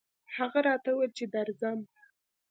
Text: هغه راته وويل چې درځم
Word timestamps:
هغه 0.37 0.59
راته 0.67 0.89
وويل 0.91 1.11
چې 1.17 1.25
درځم 1.35 1.79